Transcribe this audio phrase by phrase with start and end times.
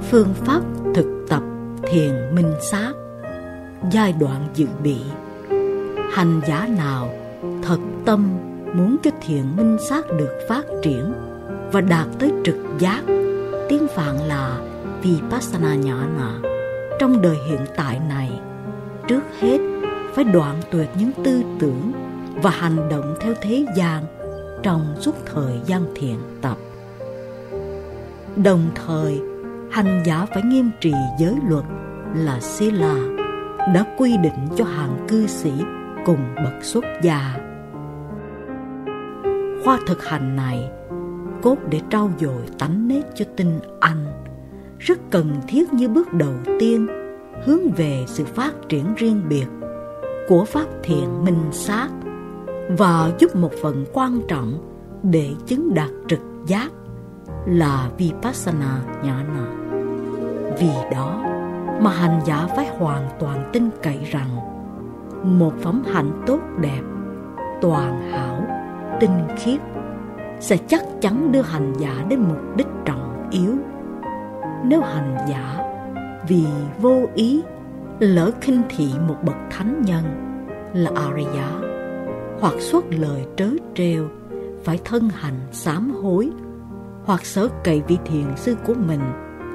[0.00, 0.60] Phương pháp
[0.94, 1.42] thực tập
[1.82, 2.92] thiền minh sát.
[3.90, 4.96] Giai đoạn dự bị.
[6.12, 7.10] Hành giả nào
[7.62, 8.38] thật tâm
[8.74, 11.12] muốn cho thiền minh sát được phát triển
[11.72, 13.02] và đạt tới trực giác?
[13.68, 14.58] Tiếng Phạn là
[15.02, 16.48] Vipassana nhỏ nọ
[16.98, 18.40] trong đời hiện tại này
[19.08, 19.58] trước hết
[20.14, 21.92] phải đoạn tuyệt những tư tưởng
[22.42, 24.04] và hành động theo thế gian
[24.62, 26.56] trong suốt thời gian thiền tập.
[28.36, 29.20] Đồng thời,
[29.70, 31.64] hành giả phải nghiêm trì giới luật
[32.14, 32.94] là Sila
[33.74, 35.52] đã quy định cho hàng cư sĩ
[36.04, 37.36] cùng bậc xuất gia.
[39.64, 40.70] Khoa thực hành này
[41.42, 44.06] cốt để trau dồi tánh nết cho tinh anh,
[44.78, 46.86] rất cần thiết như bước đầu tiên,
[47.44, 49.46] hướng về sự phát triển riêng biệt
[50.28, 51.88] của pháp thiện minh sát
[52.78, 54.58] và giúp một phần quan trọng
[55.02, 56.70] để chứng đạt trực giác
[57.46, 59.46] là vipassana nhana.
[60.58, 61.22] Vì đó
[61.80, 64.28] mà hành giả phải hoàn toàn tin cậy rằng
[65.38, 66.82] một phẩm hạnh tốt đẹp,
[67.60, 68.46] toàn hảo,
[69.00, 69.60] tinh khiết
[70.40, 73.54] sẽ chắc chắn đưa hành giả đến mục đích trọng yếu.
[74.64, 75.62] Nếu hành giả
[76.28, 76.44] vì
[76.80, 77.42] vô ý
[77.98, 80.04] lỡ khinh thị một bậc thánh nhân
[80.74, 81.48] là Arya
[82.40, 84.08] hoặc xuất lời trớ trêu
[84.64, 86.30] phải thân hành sám hối
[87.06, 89.00] hoặc sở cậy vị thiền sư của mình,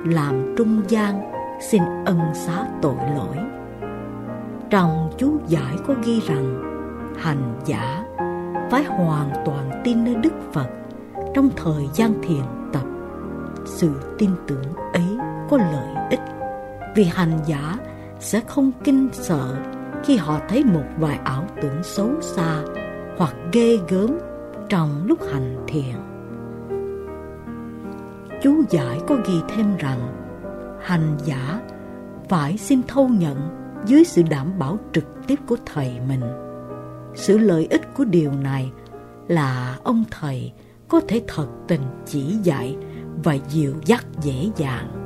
[0.06, 3.38] làm trung gian, xin ân xá tội lỗi.
[4.70, 6.64] Trong chú giải có ghi rằng,
[7.18, 8.06] hành giả
[8.72, 10.68] phải hoàn toàn tin nơi Đức Phật
[11.36, 12.84] trong thời gian thiền tập.
[13.66, 15.18] Sự tin tưởng ấy
[15.50, 16.22] có lợi ích,
[16.96, 17.78] vì hành giả
[18.20, 19.56] sẽ không kinh sợ
[20.04, 22.62] khi họ thấy một vài ảo tưởng xấu xa
[23.18, 24.18] hoặc ghê gớm
[24.70, 26.11] trong lúc hành thiền.
[28.42, 30.00] Chú giải có ghi thêm rằng,
[30.82, 31.62] hành giả
[32.30, 33.38] phải xin thâu nhận
[33.86, 36.22] dưới sự đảm bảo trực tiếp của thầy mình.
[37.16, 38.72] Sự lợi ích của điều này
[39.28, 40.54] là ông thầy
[40.88, 42.78] có thể thật tình chỉ dạy
[43.24, 45.01] và dịu dắt dễ dàng